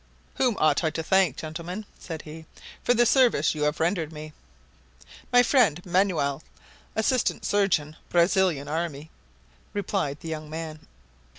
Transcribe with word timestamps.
"Whom 0.37 0.57
ought 0.59 0.83
I 0.83 0.89
to 0.89 1.03
thank, 1.03 1.37
gentlemen," 1.37 1.85
said 1.99 2.23
he, 2.23 2.47
"for 2.83 2.95
the 2.95 3.05
service 3.05 3.53
you 3.53 3.61
have 3.65 3.79
rendered 3.79 4.11
me?" 4.11 4.33
"My 5.31 5.43
friend, 5.43 5.79
Manoel, 5.85 6.41
assistant 6.95 7.45
surgeon, 7.45 7.95
Brazilian 8.09 8.67
army," 8.67 9.11
replied 9.75 10.21
the 10.21 10.29
young 10.29 10.49
man. 10.49 10.87